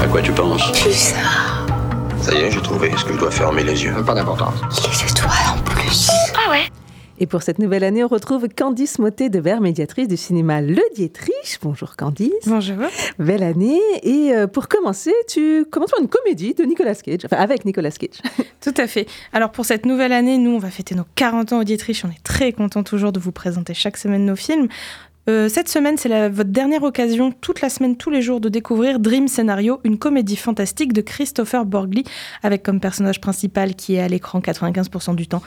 À 0.00 0.06
quoi 0.06 0.22
tu 0.22 0.32
penses 0.32 0.70
Plus 0.80 0.92
ça. 0.92 1.16
Ça 2.20 2.32
y 2.32 2.36
est, 2.38 2.50
j'ai 2.50 2.60
trouvé. 2.60 2.88
Est-ce 2.88 3.04
que 3.04 3.12
je 3.12 3.18
dois 3.18 3.30
fermer 3.30 3.64
les 3.64 3.82
yeux 3.84 3.92
Pas 4.06 4.14
d'importance. 4.14 4.54
Les 4.86 5.10
étoiles 5.10 5.30
en 5.56 5.62
plus. 5.62 6.08
Ah 6.34 6.50
ouais 6.50 6.66
Et 7.18 7.26
pour 7.26 7.42
cette 7.42 7.58
nouvelle 7.58 7.82
année, 7.84 8.04
on 8.04 8.08
retrouve 8.08 8.46
Candice 8.48 8.98
Motet 8.98 9.28
de 9.28 9.40
Verre, 9.40 9.60
médiatrice 9.60 10.06
du 10.08 10.16
cinéma 10.16 10.60
Le 10.60 10.82
Dietrich. 10.94 11.58
Bonjour 11.62 11.96
Candice. 11.96 12.32
Bonjour. 12.46 12.76
Belle 13.18 13.42
année. 13.42 13.80
Et 14.02 14.32
euh, 14.32 14.46
pour 14.46 14.68
commencer, 14.68 15.12
tu 15.28 15.64
commences 15.70 15.90
par 15.90 16.00
une 16.00 16.08
comédie 16.08 16.54
de 16.54 16.64
Nicolas 16.64 16.94
Cage, 16.94 17.20
enfin 17.24 17.36
avec 17.36 17.64
Nicolas 17.64 17.90
Cage. 17.90 18.22
Tout 18.60 18.74
à 18.76 18.86
fait. 18.86 19.06
Alors 19.32 19.50
pour 19.50 19.64
cette 19.64 19.84
nouvelle 19.84 20.12
année, 20.12 20.38
nous, 20.38 20.52
on 20.52 20.58
va 20.58 20.70
fêter 20.70 20.94
nos 20.94 21.06
40 21.16 21.52
ans 21.52 21.60
au 21.60 21.64
Dietrich. 21.64 22.02
On 22.04 22.10
est 22.10 22.22
très 22.22 22.52
content 22.52 22.82
toujours 22.82 23.12
de 23.12 23.20
vous 23.20 23.32
présenter 23.32 23.74
chaque 23.74 23.96
semaine 23.96 24.24
nos 24.24 24.36
films. 24.36 24.68
Euh, 25.28 25.48
cette 25.48 25.68
semaine, 25.68 25.98
c'est 25.98 26.28
votre 26.30 26.50
dernière 26.50 26.82
occasion, 26.82 27.32
toute 27.32 27.60
la 27.60 27.68
semaine, 27.68 27.96
tous 27.96 28.08
les 28.08 28.22
jours, 28.22 28.40
de 28.40 28.48
découvrir 28.48 28.98
Dream 28.98 29.28
Scenario, 29.28 29.78
une 29.84 29.98
comédie 29.98 30.36
fantastique 30.36 30.94
de 30.94 31.02
Christopher 31.02 31.66
Borgli, 31.66 32.04
avec 32.42 32.62
comme 32.62 32.80
personnage 32.80 33.20
principal 33.20 33.74
qui 33.74 33.96
est 33.96 34.00
à 34.00 34.08
l'écran 34.08 34.40
95% 34.40 35.14
du 35.16 35.26
temps. 35.26 35.42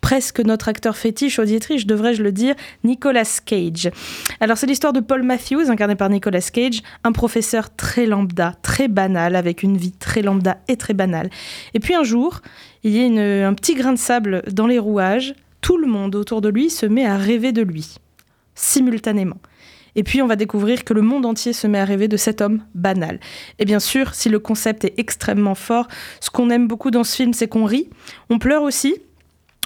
Presque 0.00 0.40
notre 0.40 0.68
acteur 0.68 0.96
fétiche 0.96 1.40
au 1.40 1.44
Dietrich, 1.44 1.86
devrais-je 1.86 2.22
le 2.22 2.30
dire, 2.30 2.54
Nicolas 2.84 3.40
Cage. 3.44 3.90
Alors 4.38 4.56
c'est 4.56 4.66
l'histoire 4.66 4.92
de 4.92 5.00
Paul 5.00 5.24
Matthews, 5.24 5.70
incarné 5.70 5.96
par 5.96 6.08
Nicolas 6.08 6.40
Cage, 6.40 6.80
un 7.02 7.12
professeur 7.12 7.74
très 7.74 8.06
lambda, 8.06 8.54
très 8.62 8.88
banal, 8.88 9.34
avec 9.34 9.62
une 9.62 9.76
vie 9.76 9.92
très 9.92 10.22
lambda 10.22 10.58
et 10.68 10.76
très 10.76 10.94
banale. 10.94 11.30
Et 11.74 11.80
puis 11.80 11.94
un 11.94 12.04
jour, 12.04 12.40
il 12.84 12.96
y 12.96 13.18
a 13.18 13.48
un 13.48 13.54
petit 13.54 13.74
grain 13.74 13.92
de 13.92 13.98
sable 13.98 14.42
dans 14.50 14.68
les 14.68 14.78
rouages, 14.78 15.34
tout 15.60 15.76
le 15.76 15.86
monde 15.86 16.14
autour 16.14 16.40
de 16.40 16.48
lui 16.48 16.70
se 16.70 16.86
met 16.86 17.04
à 17.04 17.16
rêver 17.16 17.52
de 17.52 17.62
lui, 17.62 17.98
simultanément. 18.54 19.38
Et 19.96 20.02
puis 20.02 20.22
on 20.22 20.26
va 20.26 20.36
découvrir 20.36 20.84
que 20.84 20.94
le 20.94 21.02
monde 21.02 21.26
entier 21.26 21.52
se 21.52 21.66
met 21.66 21.78
à 21.78 21.84
rêver 21.84 22.08
de 22.08 22.16
cet 22.16 22.40
homme 22.40 22.64
banal. 22.74 23.20
Et 23.58 23.64
bien 23.64 23.80
sûr, 23.80 24.14
si 24.14 24.28
le 24.28 24.38
concept 24.38 24.84
est 24.84 24.94
extrêmement 24.98 25.54
fort, 25.54 25.88
ce 26.20 26.30
qu'on 26.30 26.50
aime 26.50 26.68
beaucoup 26.68 26.90
dans 26.90 27.04
ce 27.04 27.16
film, 27.16 27.32
c'est 27.32 27.48
qu'on 27.48 27.64
rit, 27.64 27.90
on 28.28 28.38
pleure 28.38 28.62
aussi. 28.62 28.96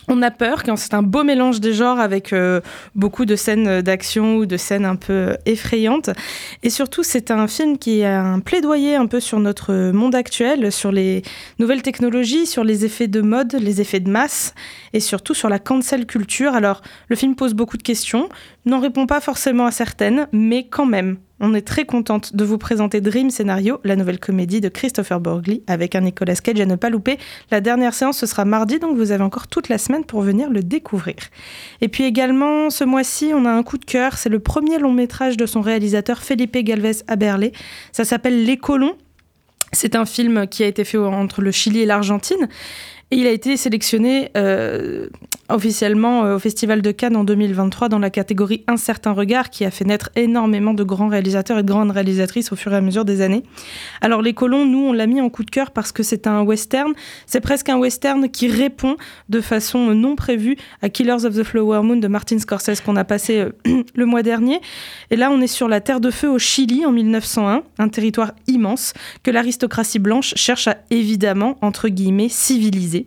On 0.09 0.21
a 0.21 0.31
peur 0.31 0.63
quand 0.65 0.77
c'est 0.77 0.93
un 0.93 1.03
beau 1.03 1.25
mélange 1.25 1.61
des 1.61 1.73
genres 1.73 1.99
avec 1.99 2.33
euh, 2.33 2.61
beaucoup 2.95 3.25
de 3.25 3.37
scènes 3.37 3.81
d'action 3.81 4.37
ou 4.37 4.47
de 4.47 4.57
scènes 4.57 4.85
un 4.85 4.97
peu 4.97 5.37
effrayantes. 5.47 6.11
Et 6.63 6.71
surtout, 6.71 7.03
c'est 7.03 7.31
un 7.31 7.47
film 7.47 7.79
qui 7.79 8.05
a 8.05 8.23
un 8.23 8.41
plaidoyer 8.41 8.97
un 8.97 9.07
peu 9.07 9.21
sur 9.21 9.41
notre 9.41 9.93
monde 9.93 10.15
actuel, 10.15 10.71
sur 10.71 10.93
les 10.93 11.23
nouvelles 11.59 11.83
technologies, 11.83 12.47
sur 12.47 12.65
les 12.65 12.85
effets 12.85 13.09
de 13.09 13.23
mode, 13.23 13.55
les 13.59 13.81
effets 13.81 14.01
de 14.01 14.11
masse 14.11 14.55
et 14.93 15.01
surtout 15.01 15.35
sur 15.35 15.49
la 15.49 15.59
cancel 15.59 16.07
culture. 16.07 16.55
Alors, 16.55 16.83
le 17.09 17.17
film 17.17 17.35
pose 17.35 17.55
beaucoup 17.55 17.79
de 17.79 17.83
questions, 17.83 18.29
n'en 18.67 18.81
répond 18.81 19.07
pas 19.07 19.21
forcément 19.21 19.67
à 19.67 19.71
certaines, 19.71 20.29
mais 20.33 20.67
quand 20.69 20.87
même. 20.87 21.17
On 21.47 21.53
est 21.53 21.61
très 21.61 21.85
contente 21.85 22.35
de 22.35 22.43
vous 22.43 22.57
présenter 22.57 23.03
Dream 23.03 23.29
Scénario, 23.29 23.79
la 23.85 23.97
nouvelle 23.97 24.19
comédie 24.19 24.63
de 24.63 24.71
Christopher 24.71 25.21
Borgli 25.21 25.63
avec 25.67 25.95
un 25.95 26.01
Nicolas 26.01 26.37
Cage 26.37 26.59
à 26.59 26.65
ne 26.65 26.75
pas 26.75 26.89
louper. 26.89 27.19
La 27.51 27.61
dernière 27.61 27.93
séance, 27.93 28.17
ce 28.17 28.25
sera 28.25 28.47
mardi, 28.47 28.79
donc 28.79 28.97
vous 28.97 29.11
avez 29.11 29.23
encore 29.23 29.47
toute 29.47 29.69
la 29.69 29.77
semaine 29.77 30.07
pour 30.07 30.23
venir 30.23 30.49
le 30.49 30.63
découvrir. 30.63 31.17
Et 31.83 31.89
puis 31.89 32.05
également, 32.05 32.71
ce 32.71 32.83
mois-ci, 32.83 33.33
on 33.35 33.45
a 33.45 33.51
un 33.51 33.63
coup 33.63 33.77
de 33.77 33.85
cœur. 33.85 34.17
C'est 34.17 34.31
le 34.31 34.39
premier 34.39 34.79
long 34.79 34.95
métrage 34.95 35.37
de 35.37 35.45
son 35.45 35.61
réalisateur 35.61 36.23
Felipe 36.23 36.57
Galvez 36.57 37.03
Aberlé. 37.09 37.53
Ça 37.93 38.07
s'appelle 38.07 38.47
Les 38.47 38.57
Colons. 38.57 38.97
C'est 39.73 39.97
un 39.97 40.07
film 40.07 40.47
qui 40.47 40.65
a 40.65 40.67
été 40.67 40.83
fait 40.83 40.97
entre 40.97 41.43
le 41.43 41.51
Chili 41.51 41.81
et 41.81 41.87
l'Argentine. 41.87 42.49
Il 43.17 43.29
a 43.29 43.31
été 43.31 43.57
sélectionné 43.57 44.33
euh, 44.37 45.07
officiellement 45.49 46.25
euh, 46.25 46.35
au 46.35 46.39
Festival 46.41 46.83
de 46.83 46.91
Cannes 46.91 47.15
en 47.15 47.23
2023 47.23 47.89
dans 47.89 48.01
la 48.01 48.11
catégorie 48.11 48.65
Un 48.67 48.77
certain 48.77 49.13
regard 49.13 49.51
qui 49.51 49.65
a 49.65 49.71
fait 49.71 49.85
naître 49.85 50.11
énormément 50.17 50.75
de 50.75 50.83
grands 50.83 51.07
réalisateurs 51.07 51.59
et 51.59 51.63
de 51.63 51.69
grandes 51.69 51.93
réalisatrices 51.93 52.51
au 52.51 52.57
fur 52.57 52.73
et 52.73 52.77
à 52.77 52.81
mesure 52.81 53.05
des 53.05 53.21
années. 53.21 53.45
Alors 54.01 54.21
Les 54.21 54.35
Colons, 54.35 54.67
nous, 54.67 54.81
on 54.81 54.93
l'a 54.93 55.07
mis 55.07 55.21
en 55.21 55.31
coup 55.31 55.45
de 55.45 55.51
cœur 55.51 55.71
parce 55.71 55.93
que 55.93 56.03
c'est 56.03 56.27
un 56.27 56.43
western. 56.43 56.93
C'est 57.27 57.41
presque 57.41 57.69
un 57.69 57.77
western 57.77 58.29
qui 58.29 58.49
répond 58.49 58.97
de 59.29 59.41
façon 59.41 59.95
non 59.95 60.17
prévue 60.17 60.57
à 60.83 60.89
Killers 60.89 61.25
of 61.25 61.37
the 61.37 61.45
Flower 61.45 61.83
Moon 61.83 61.99
de 61.99 62.09
Martin 62.09 62.41
Scorsese 62.41 62.81
qu'on 62.81 62.97
a 62.97 63.05
passé 63.05 63.39
euh, 63.39 63.83
le 63.95 64.07
mois 64.07 64.25
dernier. 64.25 64.61
Et 65.13 65.17
là, 65.17 65.31
on 65.31 65.41
est 65.41 65.47
sur 65.47 65.69
la 65.69 65.81
Terre 65.81 66.01
de 66.01 66.11
Feu 66.11 66.29
au 66.29 66.41
Chili 66.41 66.85
en 66.85 66.91
1901, 66.91 67.63
un 67.79 67.89
territoire 67.89 68.33
immense 68.49 68.93
que 69.23 69.31
l'aristocratie 69.31 70.01
blanche 70.01 70.35
cherche 70.35 70.67
à 70.67 70.79
évidemment, 70.91 71.59
entre 71.61 71.89
guillemets, 71.89 72.29
civiliser. 72.29 73.04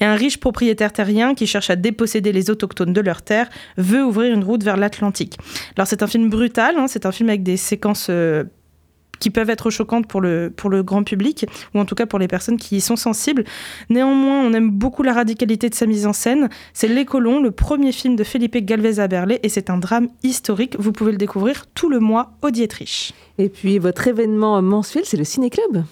Et 0.00 0.04
un 0.04 0.14
riche 0.14 0.38
propriétaire 0.38 0.92
terrien 0.92 1.34
qui 1.34 1.46
cherche 1.46 1.70
à 1.70 1.76
déposséder 1.76 2.32
les 2.32 2.50
autochtones 2.50 2.92
de 2.92 3.00
leurs 3.00 3.22
terres 3.22 3.48
veut 3.76 4.04
ouvrir 4.04 4.34
une 4.34 4.44
route 4.44 4.62
vers 4.62 4.76
l'Atlantique. 4.76 5.38
Alors 5.76 5.86
c'est 5.86 6.02
un 6.02 6.06
film 6.06 6.28
brutal, 6.30 6.76
hein, 6.78 6.86
c'est 6.88 7.06
un 7.06 7.12
film 7.12 7.28
avec 7.28 7.42
des 7.42 7.56
séquences... 7.56 8.08
euh, 8.10 8.44
qui 9.18 9.30
peuvent 9.30 9.50
être 9.50 9.70
choquantes 9.70 10.08
pour 10.08 10.20
le, 10.20 10.52
pour 10.54 10.68
le 10.68 10.82
grand 10.82 11.04
public, 11.04 11.46
ou 11.74 11.78
en 11.78 11.84
tout 11.84 11.94
cas 11.94 12.06
pour 12.06 12.18
les 12.18 12.26
personnes 12.26 12.56
qui 12.56 12.78
y 12.78 12.80
sont 12.80 12.96
sensibles. 12.96 13.44
Néanmoins, 13.88 14.40
on 14.40 14.52
aime 14.52 14.70
beaucoup 14.70 15.04
la 15.04 15.12
radicalité 15.12 15.68
de 15.68 15.76
sa 15.76 15.86
mise 15.86 16.06
en 16.08 16.12
scène. 16.12 16.50
C'est 16.72 16.88
Les 16.88 17.04
Colons, 17.04 17.40
le 17.40 17.52
premier 17.52 17.92
film 17.92 18.16
de 18.16 18.24
Felipe 18.24 18.56
Galvez 18.56 18.98
Aberlé, 18.98 19.38
et 19.44 19.48
c'est 19.48 19.70
un 19.70 19.78
drame 19.78 20.08
historique. 20.24 20.74
Vous 20.76 20.90
pouvez 20.90 21.12
le 21.12 21.18
découvrir 21.18 21.66
tout 21.72 21.88
le 21.88 22.00
mois 22.00 22.32
au 22.42 22.50
Dietrich. 22.50 23.14
Et 23.38 23.48
puis 23.48 23.78
votre 23.78 24.08
événement 24.08 24.60
mensuel, 24.60 25.04
c'est 25.06 25.16
le 25.16 25.24
Ciné 25.24 25.50
Club. 25.50 25.84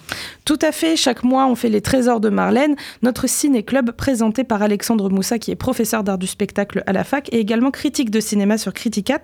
Tout 0.51 0.59
à 0.63 0.73
fait, 0.73 0.97
chaque 0.97 1.23
mois 1.23 1.45
on 1.47 1.55
fait 1.55 1.69
les 1.69 1.79
Trésors 1.79 2.19
de 2.19 2.27
Marlène, 2.27 2.75
notre 3.03 3.25
ciné-club 3.25 3.91
présenté 3.91 4.43
par 4.43 4.61
Alexandre 4.61 5.09
Moussa 5.09 5.39
qui 5.39 5.49
est 5.49 5.55
professeur 5.55 6.03
d'art 6.03 6.17
du 6.17 6.27
spectacle 6.27 6.83
à 6.87 6.91
la 6.91 7.05
fac 7.05 7.29
et 7.31 7.39
également 7.39 7.71
critique 7.71 8.11
de 8.11 8.19
cinéma 8.19 8.57
sur 8.57 8.73
Criticat. 8.73 9.21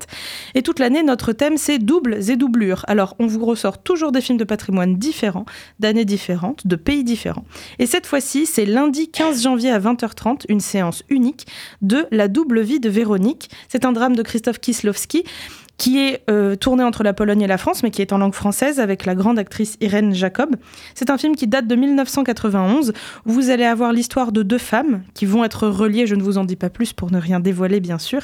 Et 0.56 0.62
toute 0.62 0.80
l'année 0.80 1.04
notre 1.04 1.34
thème 1.34 1.58
c'est 1.58 1.80
doubles 1.80 2.30
et 2.30 2.38
doublures. 2.38 2.86
Alors 2.88 3.18
on 3.20 3.28
vous 3.28 3.44
ressort 3.44 3.84
toujours 3.84 4.14
des 4.14 4.22
films 4.22 4.38
de 4.38 4.46
patrimoine 4.46 4.96
différents, 4.96 5.46
d'années 5.82 6.06
différentes, 6.06 6.66
de 6.66 6.78
pays 6.78 7.04
différents. 7.04 7.44
Et 7.78 7.88
cette 7.88 8.06
fois-ci 8.08 8.46
c'est 8.46 8.66
lundi 8.66 9.12
15 9.12 9.44
janvier 9.44 9.72
à 9.72 9.80
20h30, 9.82 10.46
une 10.48 10.62
séance 10.62 11.04
unique 11.09 11.46
de 11.82 12.08
La 12.09 12.30
double 12.30 12.62
vie 12.62 12.80
de 12.80 12.88
Véronique. 12.88 13.50
C'est 13.68 13.84
un 13.84 13.92
drame 13.92 14.16
de 14.16 14.24
Christophe 14.24 14.62
Kislowski 14.62 15.26
qui 15.78 16.00
est 16.00 16.24
euh, 16.30 16.56
tourné 16.56 16.84
entre 16.84 17.04
la 17.04 17.14
Pologne 17.14 17.42
et 17.42 17.48
la 17.48 17.58
France, 17.58 17.84
mais 17.84 17.92
qui 17.92 18.02
est 18.02 18.14
en 18.14 18.18
langue 18.18 18.34
française 18.34 18.80
avec 18.80 19.06
la 19.06 19.16
grande 19.16 19.40
actrice 19.40 19.78
Irène 19.82 20.14
Jacob. 20.14 20.56
C'est 20.96 21.10
un 21.10 21.18
film 21.18 21.36
qui 21.36 21.48
date 21.48 21.68
de 21.68 21.76
1991, 21.76 22.94
où 23.26 23.32
vous 23.32 23.50
allez 23.50 23.64
avoir 23.64 23.94
l'histoire 23.94 24.32
de 24.32 24.44
deux 24.44 24.58
femmes 24.58 25.04
qui 25.14 25.26
vont 25.26 25.44
être 25.44 25.68
reliées, 25.68 26.08
je 26.08 26.16
ne 26.16 26.24
vous 26.24 26.38
en 26.38 26.46
dis 26.46 26.56
pas 26.56 26.70
plus 26.70 26.94
pour 26.94 27.12
ne 27.12 27.20
rien 27.20 27.40
dévoiler 27.40 27.80
bien 27.80 28.00
sûr, 28.00 28.22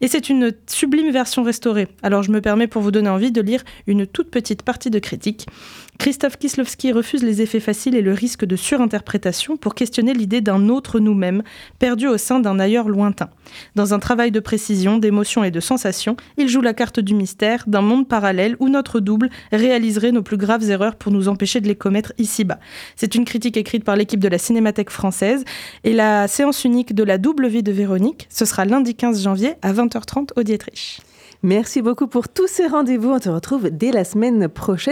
et 0.00 0.08
c'est 0.08 0.28
une 0.28 0.52
sublime 0.66 1.10
version 1.10 1.42
restaurée. 1.42 1.88
Alors 2.02 2.22
je 2.22 2.30
me 2.30 2.40
permets 2.40 2.66
pour 2.66 2.82
vous 2.82 2.90
donner 2.90 3.08
envie 3.08 3.32
de 3.32 3.40
lire 3.40 3.62
une 3.86 4.06
toute 4.06 4.30
petite 4.30 4.62
partie 4.62 4.90
de 4.90 4.98
critique. 4.98 5.46
Christophe 5.98 6.36
Kislowski 6.38 6.90
refuse 6.90 7.22
les 7.22 7.42
effets 7.42 7.60
faciles 7.60 7.94
et 7.94 8.02
le 8.02 8.12
risque 8.12 8.44
de 8.44 8.56
surinterprétation 8.56 9.56
pour 9.56 9.74
questionner 9.74 10.14
l'idée 10.14 10.40
d'un 10.40 10.68
autre 10.68 10.98
nous-mêmes, 10.98 11.42
perdu 11.78 12.08
au 12.08 12.16
sein 12.16 12.40
d'un 12.40 12.58
ailleurs 12.58 12.88
lointain. 12.88 13.30
Dans 13.76 13.94
un 13.94 13.98
travail 14.00 14.32
de 14.32 14.40
précision, 14.40 14.98
d'émotion 14.98 15.44
et 15.44 15.50
de 15.50 15.60
sensation, 15.60 16.16
il 16.38 16.48
joue 16.48 16.60
la 16.60 16.74
carte 16.74 16.91
du 17.00 17.14
mystère, 17.14 17.64
d'un 17.66 17.80
monde 17.82 18.08
parallèle 18.08 18.56
où 18.60 18.68
notre 18.68 19.00
double 19.00 19.30
réaliserait 19.52 20.12
nos 20.12 20.22
plus 20.22 20.36
graves 20.36 20.68
erreurs 20.70 20.96
pour 20.96 21.12
nous 21.12 21.28
empêcher 21.28 21.60
de 21.60 21.68
les 21.68 21.76
commettre 21.76 22.12
ici-bas. 22.18 22.58
C'est 22.96 23.14
une 23.14 23.24
critique 23.24 23.56
écrite 23.56 23.84
par 23.84 23.96
l'équipe 23.96 24.20
de 24.20 24.28
la 24.28 24.38
Cinémathèque 24.38 24.90
française 24.90 25.44
et 25.84 25.92
la 25.92 26.28
séance 26.28 26.64
unique 26.64 26.94
de 26.94 27.04
la 27.04 27.18
double 27.18 27.48
vie 27.48 27.62
de 27.62 27.72
Véronique, 27.72 28.26
ce 28.30 28.44
sera 28.44 28.64
lundi 28.64 28.94
15 28.94 29.22
janvier 29.22 29.54
à 29.62 29.72
20h30 29.72 30.30
au 30.36 30.42
Dietrich. 30.42 31.00
Merci 31.44 31.82
beaucoup 31.82 32.06
pour 32.06 32.28
tous 32.28 32.46
ces 32.46 32.68
rendez-vous. 32.68 33.10
On 33.10 33.18
te 33.18 33.28
retrouve 33.28 33.68
dès 33.70 33.90
la 33.90 34.04
semaine 34.04 34.48
prochaine. 34.48 34.90